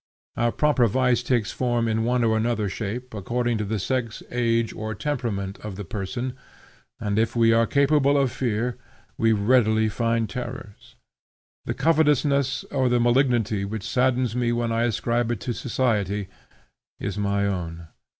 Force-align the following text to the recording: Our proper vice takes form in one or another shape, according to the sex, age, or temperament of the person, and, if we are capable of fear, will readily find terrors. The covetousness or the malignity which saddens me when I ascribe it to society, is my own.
Our 0.35 0.51
proper 0.51 0.87
vice 0.87 1.21
takes 1.21 1.51
form 1.51 1.87
in 1.87 2.03
one 2.03 2.23
or 2.23 2.35
another 2.35 2.67
shape, 2.67 3.13
according 3.13 3.59
to 3.59 3.65
the 3.65 3.77
sex, 3.77 4.23
age, 4.31 4.73
or 4.73 4.95
temperament 4.95 5.59
of 5.59 5.75
the 5.75 5.85
person, 5.85 6.33
and, 6.99 7.19
if 7.19 7.35
we 7.35 7.53
are 7.53 7.67
capable 7.67 8.17
of 8.17 8.31
fear, 8.31 8.79
will 9.19 9.37
readily 9.37 9.89
find 9.89 10.27
terrors. 10.27 10.95
The 11.65 11.75
covetousness 11.75 12.63
or 12.71 12.89
the 12.89 12.99
malignity 12.99 13.63
which 13.63 13.83
saddens 13.87 14.35
me 14.35 14.51
when 14.51 14.71
I 14.71 14.85
ascribe 14.85 15.29
it 15.33 15.39
to 15.41 15.53
society, 15.53 16.29
is 16.99 17.19
my 17.19 17.45
own. 17.45 17.89